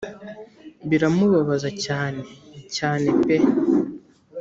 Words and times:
biramubabaza 0.89 1.69
cyane 1.85 2.21
cyane 2.75 3.07
pe 3.23 3.37